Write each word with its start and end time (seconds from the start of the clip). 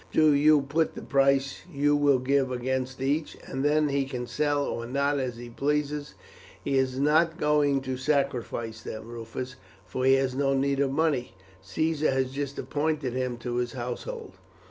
Do 0.11 0.33
you 0.33 0.61
put 0.61 0.95
the 0.95 1.03
price 1.03 1.61
you 1.71 1.95
will 1.95 2.17
give 2.17 2.51
against 2.51 3.03
each, 3.03 3.37
and 3.45 3.63
then 3.63 3.89
he 3.89 4.05
can 4.05 4.25
sell 4.25 4.65
or 4.65 4.87
not 4.87 5.19
as 5.19 5.37
he 5.37 5.47
pleases. 5.47 6.15
He 6.63 6.75
is 6.75 6.97
not 6.99 7.37
going 7.37 7.81
to 7.81 7.97
sacrifice 7.97 8.81
them, 8.81 9.07
Rufus, 9.07 9.57
for 9.85 10.03
he 10.05 10.13
has 10.15 10.33
no 10.33 10.55
need 10.55 10.79
of 10.79 10.91
money; 10.91 11.35
Caesar 11.61 12.09
has 12.09 12.31
just 12.31 12.57
appointed 12.57 13.13
him 13.13 13.37
to 13.37 13.57
his 13.57 13.73
household." 13.73 14.39